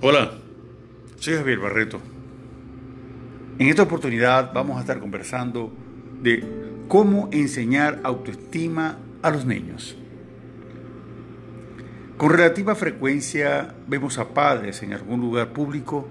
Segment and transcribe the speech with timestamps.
[0.00, 0.30] Hola,
[1.18, 2.00] soy Javier Barreto.
[3.58, 5.72] En esta oportunidad vamos a estar conversando
[6.22, 6.44] de
[6.86, 9.96] cómo enseñar autoestima a los niños.
[12.16, 16.08] Con relativa frecuencia vemos a padres en algún lugar público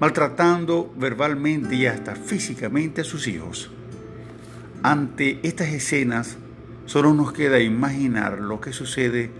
[0.00, 3.70] maltratando verbalmente y hasta físicamente a sus hijos.
[4.82, 6.38] Ante estas escenas,
[6.86, 9.30] solo nos queda imaginar lo que sucede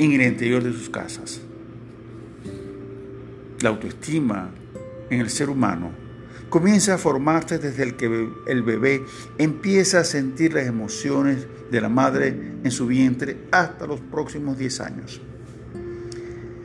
[0.00, 1.42] en el interior de sus casas
[3.60, 4.50] la autoestima
[5.10, 5.90] en el ser humano
[6.48, 9.04] comienza a formarse desde el que el bebé
[9.38, 12.28] empieza a sentir las emociones de la madre
[12.64, 15.20] en su vientre hasta los próximos 10 años.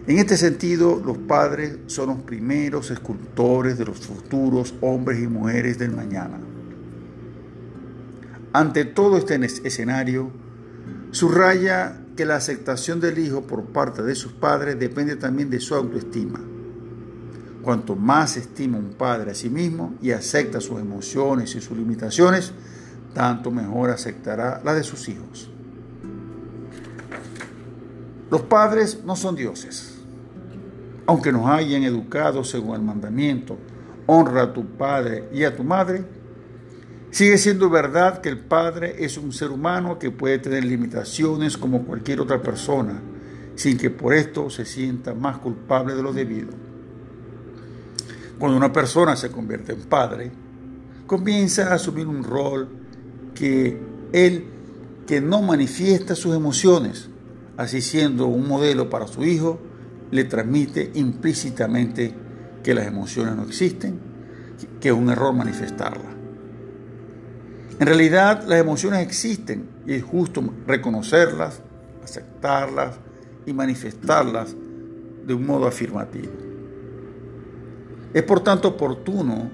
[0.07, 5.77] En este sentido, los padres son los primeros escultores de los futuros hombres y mujeres
[5.79, 6.39] del mañana.
[8.53, 10.31] Ante todo este escenario,
[11.11, 15.75] subraya que la aceptación del hijo por parte de sus padres depende también de su
[15.75, 16.39] autoestima.
[17.65, 22.51] Cuanto más estima un padre a sí mismo y acepta sus emociones y sus limitaciones,
[23.15, 25.49] tanto mejor aceptará la de sus hijos.
[28.29, 29.97] Los padres no son dioses.
[31.07, 33.57] Aunque nos hayan educado según el mandamiento,
[34.05, 36.05] honra a tu padre y a tu madre,
[37.09, 41.83] sigue siendo verdad que el padre es un ser humano que puede tener limitaciones como
[41.83, 43.01] cualquier otra persona,
[43.55, 46.64] sin que por esto se sienta más culpable de lo debido.
[48.39, 50.31] Cuando una persona se convierte en padre,
[51.07, 52.67] comienza a asumir un rol
[53.33, 53.79] que
[54.11, 54.45] él,
[55.07, 57.09] que no manifiesta sus emociones,
[57.57, 59.59] así siendo un modelo para su hijo,
[60.11, 62.13] le transmite implícitamente
[62.63, 63.99] que las emociones no existen,
[64.81, 66.13] que es un error manifestarlas.
[67.79, 71.61] En realidad las emociones existen y es justo reconocerlas,
[72.03, 72.95] aceptarlas
[73.45, 74.55] y manifestarlas
[75.25, 76.44] de un modo afirmativo.
[78.15, 79.51] Es por tanto oportuno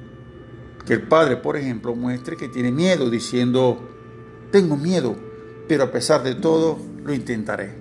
[0.86, 3.90] que el padre, por ejemplo, muestre que tiene miedo diciendo,
[4.52, 5.16] tengo miedo,
[5.68, 7.74] pero a pesar de todo lo intentaré.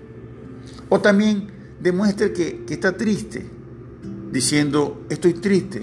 [0.88, 1.48] O también
[1.78, 3.44] demuestre que, está triste,
[4.32, 5.82] diciendo, estoy triste,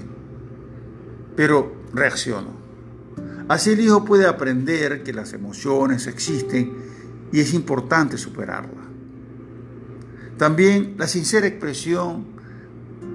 [1.36, 2.58] pero reacciono.
[3.50, 6.76] Así el hijo puede aprender que las emociones existen
[7.32, 8.88] y es importante superarlas.
[10.40, 12.37] También la sincera expresión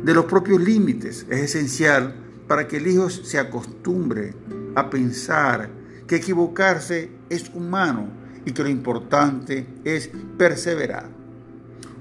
[0.03, 2.15] de los propios límites es esencial
[2.49, 4.35] para que el hijo se acostumbre
[4.75, 5.71] a pensar
[6.07, 8.09] que equivocarse es humano
[8.45, 11.09] y que lo importante es perseverar.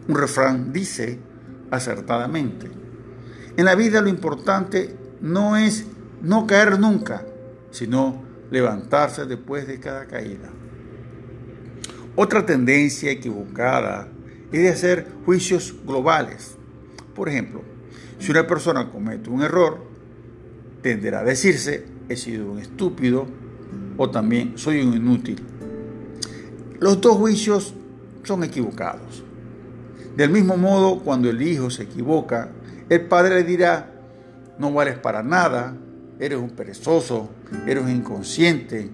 [0.07, 1.19] Un refrán dice
[1.69, 2.69] acertadamente,
[3.55, 5.85] en la vida lo importante no es
[6.21, 7.23] no caer nunca,
[7.69, 10.49] sino levantarse después de cada caída.
[12.15, 14.09] Otra tendencia equivocada
[14.51, 16.57] es de hacer juicios globales.
[17.15, 17.70] Por ejemplo,
[18.21, 19.79] si una persona comete un error,
[20.83, 23.25] tenderá a decirse, he sido un estúpido
[23.97, 25.41] o también soy un inútil.
[26.79, 27.73] Los dos juicios
[28.21, 29.23] son equivocados.
[30.15, 32.49] Del mismo modo, cuando el hijo se equivoca,
[32.89, 33.91] el padre le dirá,
[34.59, 35.75] no vales para nada,
[36.19, 37.31] eres un perezoso,
[37.65, 38.87] eres un inconsciente.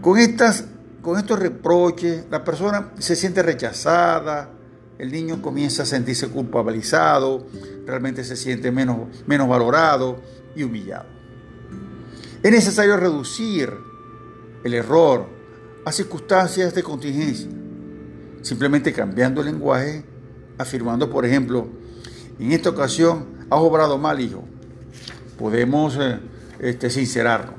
[0.00, 0.66] Con, estas,
[1.00, 4.48] con estos reproches, la persona se siente rechazada,
[5.02, 7.44] el niño comienza a sentirse culpabilizado,
[7.84, 10.22] realmente se siente menos, menos valorado
[10.54, 11.06] y humillado.
[12.40, 13.72] Es necesario reducir
[14.62, 15.26] el error
[15.84, 17.50] a circunstancias de contingencia,
[18.42, 20.04] simplemente cambiando el lenguaje,
[20.56, 21.66] afirmando, por ejemplo,
[22.38, 24.44] en esta ocasión has obrado mal, hijo.
[25.36, 26.20] Podemos eh,
[26.60, 27.56] este, sincerarnos.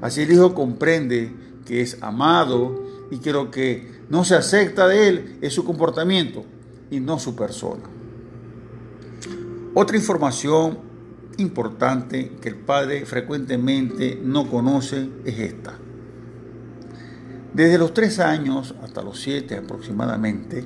[0.00, 1.34] Así el hijo comprende
[1.66, 6.44] que es amado y que lo que no se acepta de él es su comportamiento
[6.90, 7.84] y no su persona.
[9.74, 10.78] Otra información
[11.38, 15.74] importante que el padre frecuentemente no conoce es esta.
[17.54, 20.64] Desde los tres años hasta los siete aproximadamente,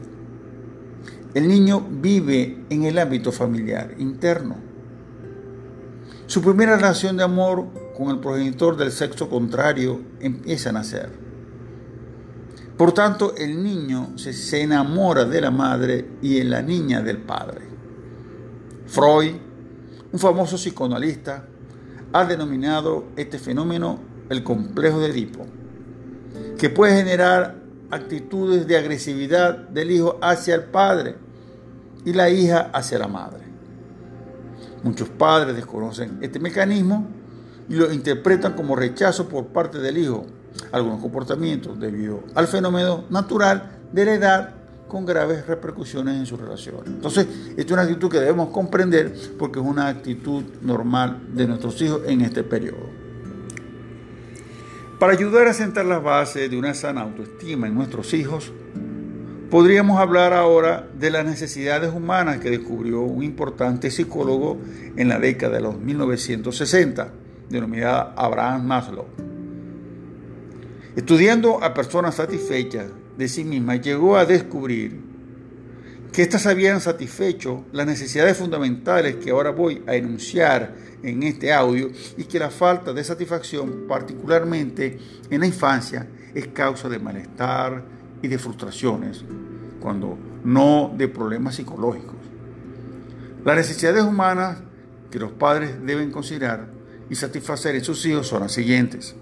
[1.35, 4.57] el niño vive en el ámbito familiar interno.
[6.27, 7.67] Su primera relación de amor
[7.97, 11.22] con el progenitor del sexo contrario empieza a nacer.
[12.83, 17.61] Por tanto, el niño se, enamora de la madre y en la niña del padre.
[18.89, 19.37] Freud,
[20.11, 21.47] un famoso psicoanalista,
[22.13, 24.01] ha denominado este fenómeno
[24.31, 25.47] el complejo de Edipo,
[26.59, 27.63] que puede generar
[27.93, 31.15] actitudes de agresividad del hijo hacia el padre
[32.05, 33.45] y la hija hacia la madre.
[34.83, 37.07] Muchos padres desconocen este mecanismo
[37.69, 40.27] y lo interpretan como rechazo por parte del hijo
[40.71, 44.55] algunos comportamientos debido al fenómeno natural de la edad
[44.93, 46.83] con graves repercusiones en su relación.
[46.87, 51.81] Entonces, esta es una actitud que debemos comprender porque es una actitud normal de nuestros
[51.81, 52.91] hijos en este periodo.
[54.99, 58.53] Para ayudar a sentar las bases de una sana autoestima en nuestros hijos,
[59.51, 64.59] podríamos hablar ahora de las necesidades humanas que descubrió un importante psicólogo
[64.97, 67.09] en la década de los 1960,
[67.49, 69.22] denominada Abraham Maslow.
[70.95, 75.01] Estudiando a personas satisfechas de sí mismas, llegó a descubrir
[76.13, 81.91] que éstas habían satisfecho las necesidades fundamentales que ahora voy a enunciar en este audio
[82.19, 84.99] y que la falta de satisfacción, particularmente
[85.31, 87.83] en la infancia, es causa de malestar
[88.21, 89.25] y de frustraciones,
[89.81, 92.17] cuando no de problemas psicológicos.
[93.45, 94.59] Las necesidades humanas
[95.11, 96.69] que los padres deben considerar
[97.09, 99.17] y satisfacer en sus hijos son las siguientes.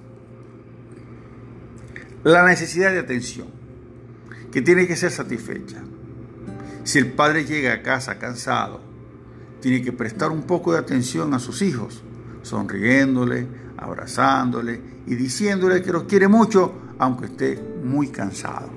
[2.22, 3.48] La necesidad de atención,
[4.52, 5.78] que tiene que ser satisfecha.
[6.84, 8.82] Si el padre llega a casa cansado,
[9.62, 12.02] tiene que prestar un poco de atención a sus hijos,
[12.42, 13.46] sonriéndole,
[13.78, 18.68] abrazándole y diciéndole que los quiere mucho, aunque esté muy cansado.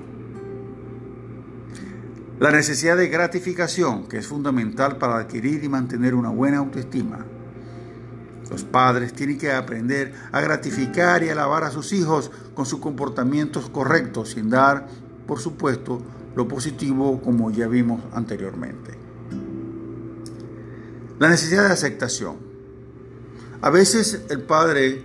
[2.40, 7.26] La necesidad de gratificación, que es fundamental para adquirir y mantener una buena autoestima.
[8.54, 13.68] Los padres tienen que aprender a gratificar y alabar a sus hijos con sus comportamientos
[13.68, 14.86] correctos, sin dar,
[15.26, 16.00] por supuesto,
[16.36, 18.96] lo positivo como ya vimos anteriormente.
[21.18, 22.36] La necesidad de aceptación.
[23.60, 25.02] A veces el padre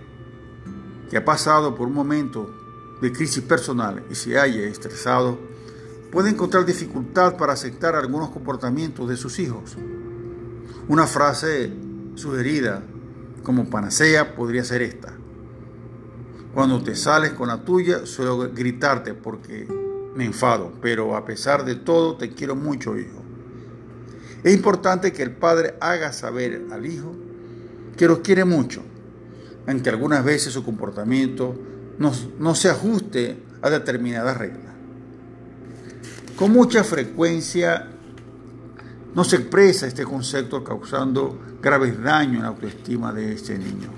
[1.10, 2.54] que ha pasado por un momento
[3.02, 5.40] de crisis personal y se haya estresado,
[6.12, 9.76] puede encontrar dificultad para aceptar algunos comportamientos de sus hijos.
[10.86, 11.72] Una frase
[12.14, 12.84] sugerida
[13.42, 15.12] como panacea podría ser esta.
[16.54, 19.66] Cuando te sales con la tuya, suelo gritarte porque
[20.14, 23.22] me enfado, pero a pesar de todo te quiero mucho, hijo.
[24.42, 27.14] Es importante que el padre haga saber al hijo
[27.96, 28.82] que los quiere mucho,
[29.66, 31.54] aunque algunas veces su comportamiento
[31.98, 34.72] no, no se ajuste a determinadas reglas.
[36.36, 37.89] Con mucha frecuencia
[39.14, 43.90] no se expresa este concepto causando graves daños en la autoestima de este niño.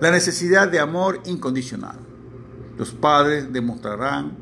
[0.00, 1.96] La necesidad de amor incondicional.
[2.76, 4.36] Los padres demostrarán,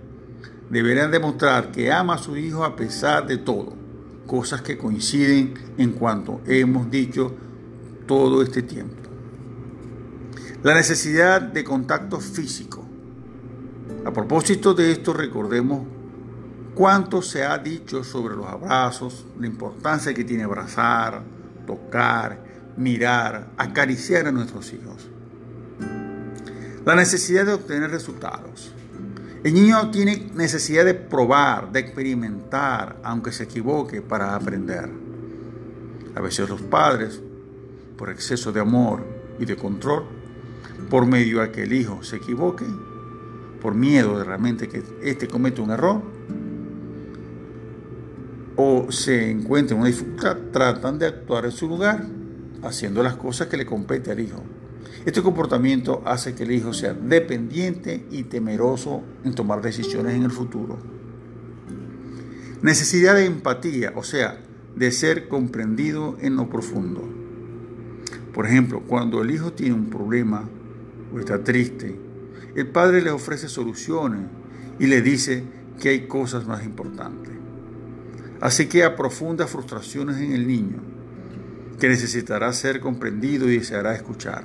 [0.71, 3.75] deberán demostrar que ama a su hijo a pesar de todo,
[4.27, 7.35] cosas que coinciden en cuanto hemos dicho
[8.07, 8.97] todo este tiempo.
[10.63, 12.85] La necesidad de contacto físico.
[14.05, 15.87] A propósito de esto, recordemos
[16.75, 21.23] ¿Cuánto se ha dicho sobre los abrazos, la importancia que tiene abrazar,
[21.67, 22.39] tocar,
[22.77, 25.09] mirar, acariciar a nuestros hijos?
[26.85, 28.73] La necesidad de obtener resultados.
[29.43, 34.89] El niño tiene necesidad de probar, de experimentar, aunque se equivoque, para aprender.
[36.15, 37.21] A veces los padres,
[37.97, 39.05] por exceso de amor
[39.39, 40.05] y de control,
[40.89, 42.67] por medio a que el hijo se equivoque,
[43.61, 46.20] por miedo de realmente que éste cometa un error,
[48.63, 52.05] o se encuentran en una dificultad, tratan de actuar en su lugar,
[52.63, 54.43] haciendo las cosas que le compete al hijo.
[55.07, 60.31] Este comportamiento hace que el hijo sea dependiente y temeroso en tomar decisiones en el
[60.31, 60.79] futuro.
[62.61, 64.39] Necesidad de empatía, o sea,
[64.77, 67.09] de ser comprendido en lo profundo.
[68.35, 70.47] Por ejemplo, cuando el hijo tiene un problema
[71.15, 71.99] o está triste,
[72.55, 74.27] el padre le ofrece soluciones
[74.79, 75.45] y le dice
[75.81, 77.40] que hay cosas más importantes.
[78.41, 80.81] Así que a profundas frustraciones en el niño,
[81.79, 84.45] que necesitará ser comprendido y deseará escuchar.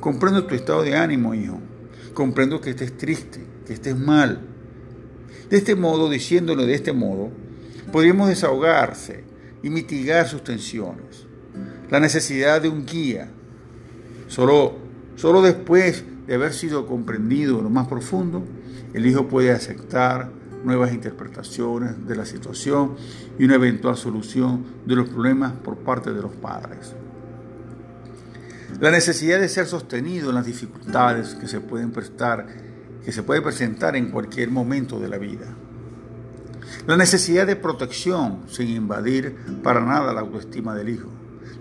[0.00, 1.60] Comprendo tu estado de ánimo, hijo.
[2.14, 4.40] Comprendo que estés triste, que estés mal.
[5.50, 7.30] De este modo, diciéndole de este modo,
[7.92, 9.24] podríamos desahogarse
[9.62, 11.26] y mitigar sus tensiones.
[11.90, 13.30] La necesidad de un guía.
[14.28, 14.76] Solo,
[15.16, 18.44] solo después de haber sido comprendido en lo más profundo,
[18.94, 20.30] el hijo puede aceptar
[20.64, 22.96] nuevas interpretaciones de la situación
[23.38, 26.94] y una eventual solución de los problemas por parte de los padres.
[28.80, 32.46] La necesidad de ser sostenido en las dificultades que se pueden prestar,
[33.04, 35.46] que se puede presentar en cualquier momento de la vida.
[36.86, 41.08] La necesidad de protección sin invadir para nada la autoestima del hijo,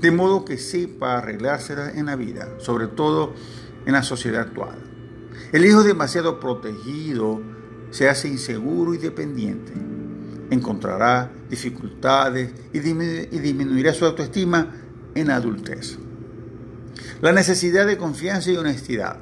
[0.01, 3.33] de modo que sepa arreglársela en la vida, sobre todo
[3.85, 4.75] en la sociedad actual.
[5.51, 7.41] El hijo demasiado protegido
[7.93, 9.71] se hace inseguro y dependiente.
[10.49, 14.67] Encontrará dificultades y, disminuirá su autoestima
[15.13, 15.99] en adultez.
[17.21, 19.19] La necesidad de confianza y honestidad.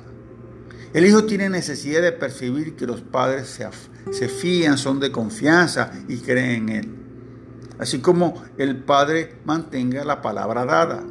[0.94, 3.68] El hijo tiene necesidad de percibir que los padres se,
[4.12, 6.96] se fían, son de confianza y creen en él.
[7.78, 11.04] Así como el padre mantenga la palabra dada.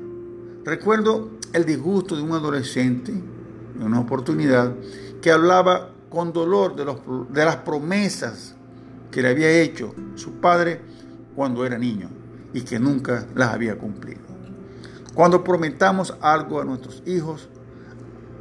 [0.65, 4.75] Recuerdo el disgusto de un adolescente en una oportunidad
[5.21, 7.01] que hablaba con dolor de, los,
[7.31, 8.57] de las promesas
[9.11, 10.81] que le había hecho su padre
[11.35, 12.11] cuando era niño
[12.53, 14.21] y que nunca las había cumplido.
[15.15, 17.49] Cuando prometamos algo a nuestros hijos,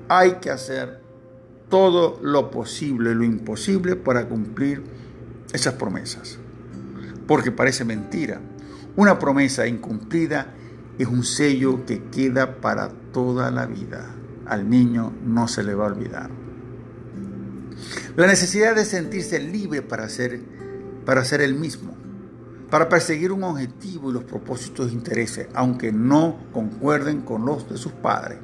[0.07, 1.01] hay que hacer
[1.69, 4.83] todo lo posible, lo imposible para cumplir
[5.53, 6.39] esas promesas.
[7.27, 8.41] Porque parece mentira.
[8.95, 10.53] Una promesa incumplida
[10.97, 14.15] es un sello que queda para toda la vida.
[14.45, 16.48] Al niño no se le va a olvidar.
[18.19, 20.41] La necesidad de sentirse libre para ser,
[21.05, 21.95] para ser el mismo,
[22.69, 27.77] para perseguir un objetivo y los propósitos de intereses, aunque no concuerden con los de
[27.77, 28.39] sus padres.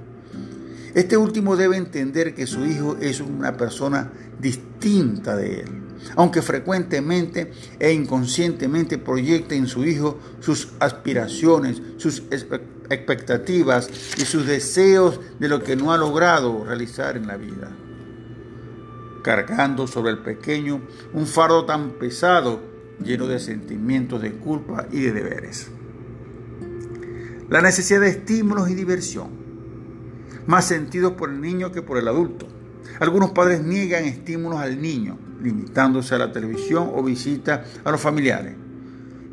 [0.94, 5.84] Este último debe entender que su hijo es una persona distinta de él,
[6.16, 12.24] aunque frecuentemente e inconscientemente proyecte en su hijo sus aspiraciones, sus
[12.90, 17.76] expectativas y sus deseos de lo que no ha logrado realizar en la vida
[19.26, 22.62] cargando sobre el pequeño un fardo tan pesado
[23.04, 25.72] lleno de sentimientos de culpa y de deberes.
[27.50, 29.30] La necesidad de estímulos y diversión,
[30.46, 32.48] más sentidos por el niño que por el adulto.
[33.00, 38.54] Algunos padres niegan estímulos al niño, limitándose a la televisión o visita a los familiares.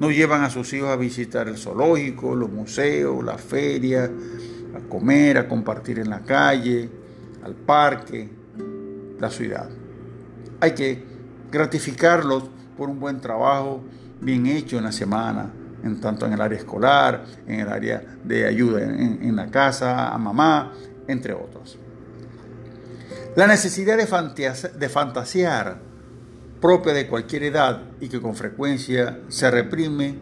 [0.01, 4.11] No llevan a sus hijos a visitar el zoológico, los museos, la feria,
[4.75, 6.89] a comer, a compartir en la calle,
[7.45, 8.31] al parque,
[9.21, 9.82] la ciudad.
[10.63, 11.03] Hay que
[11.51, 12.45] gratificarlos
[12.77, 13.83] por un buen trabajo
[14.21, 15.51] bien hecho en la semana,
[15.83, 20.19] en tanto en el área escolar, en el área de ayuda en, la casa, a
[20.19, 20.73] mamá,
[21.09, 21.81] entre otros.
[23.35, 25.81] La necesidad de, de fantasear
[26.61, 30.17] propia de cualquier edad y que con frecuencia se reprime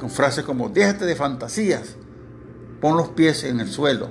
[0.00, 1.94] con frases como déjate de fantasías,
[2.80, 4.10] pon los pies en el suelo.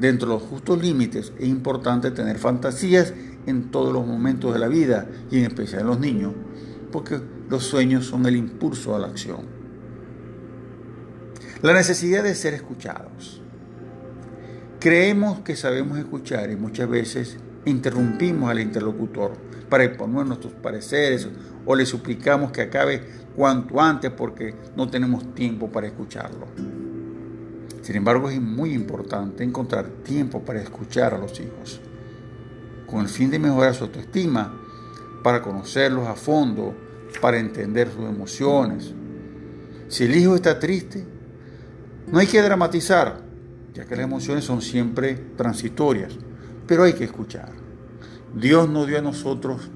[0.00, 3.12] Dentro de los justos límites es importante tener fantasías
[3.48, 6.34] en todos los momentos de la vida y en especial en los niños,
[6.92, 9.46] porque los sueños son el impulso a la acción.
[11.62, 13.42] La necesidad de ser escuchados.
[14.78, 19.32] Creemos que sabemos escuchar y muchas veces interrumpimos al interlocutor
[19.68, 21.28] para exponer nuestros pareceres
[21.66, 23.02] o le suplicamos que acabe
[23.34, 26.46] cuanto antes porque no tenemos tiempo para escucharlo.
[27.82, 31.80] Sin embargo, es muy importante encontrar tiempo para escuchar a los hijos
[32.88, 34.54] con el fin de mejorar su autoestima,
[35.22, 36.74] para conocerlos a fondo,
[37.20, 38.94] para entender sus emociones.
[39.88, 41.04] Si el hijo está triste,
[42.10, 43.20] no hay que dramatizar,
[43.74, 46.14] ya que las emociones son siempre transitorias,
[46.66, 47.52] pero hay que escuchar.
[48.34, 49.70] Dios nos dio a nosotros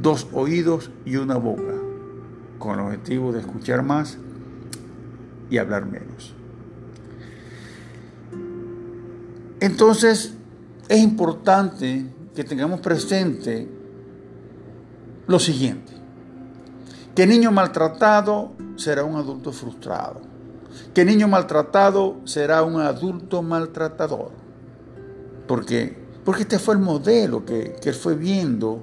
[0.00, 1.74] dos oídos y una boca,
[2.58, 4.18] con el objetivo de escuchar más
[5.50, 6.34] y hablar menos.
[9.60, 10.34] Entonces,
[10.88, 13.66] es importante que tengamos presente
[15.26, 15.92] lo siguiente,
[17.14, 20.20] que niño maltratado será un adulto frustrado,
[20.92, 24.32] que niño maltratado será un adulto maltratador,
[25.48, 28.82] porque, porque este fue el modelo que, que él fue viendo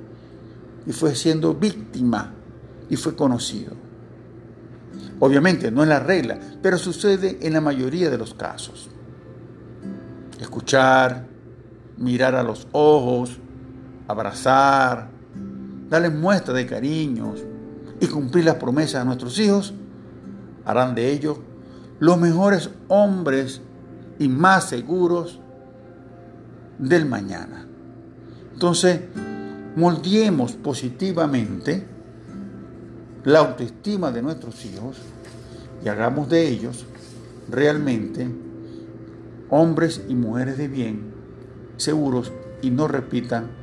[0.87, 2.33] y fue siendo víctima
[2.89, 3.75] y fue conocido.
[5.19, 8.89] Obviamente no es la regla, pero sucede en la mayoría de los casos.
[10.41, 11.27] Escuchar,
[11.97, 13.39] mirar a los ojos,
[14.07, 15.09] abrazar,
[15.89, 17.43] darles muestra de cariños
[17.99, 19.73] y cumplir las promesas a nuestros hijos,
[20.65, 21.37] harán de ellos
[21.99, 23.61] los mejores hombres
[24.19, 25.39] y más seguros
[26.77, 27.65] del mañana.
[28.53, 29.01] Entonces,
[29.75, 31.87] moldeemos positivamente
[33.23, 34.97] la autoestima de nuestros hijos
[35.83, 36.85] y hagamos de ellos
[37.49, 38.27] realmente
[39.49, 41.13] hombres y mujeres de bien,
[41.77, 42.31] seguros
[42.61, 43.62] y no repitan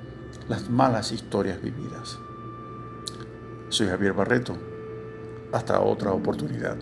[0.50, 2.18] las malas historias vividas.
[3.68, 4.56] Soy Javier Barreto.
[5.52, 6.76] Hasta otra oportunidad.